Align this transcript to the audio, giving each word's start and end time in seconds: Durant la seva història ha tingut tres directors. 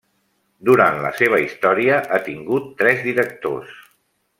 Durant 0.69 0.97
la 1.03 1.11
seva 1.19 1.39
història 1.43 2.01
ha 2.01 2.21
tingut 2.31 2.75
tres 2.83 3.07
directors. 3.13 3.81